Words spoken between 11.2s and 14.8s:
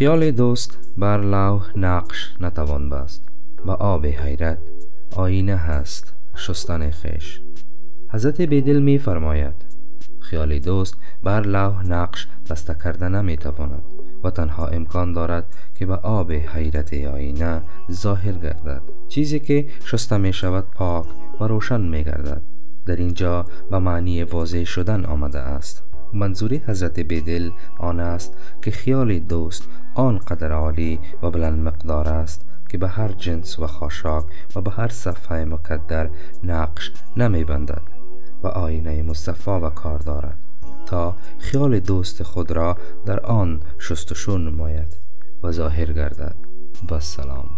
بر لوح نقش بسته کرده نمی تواند و تنها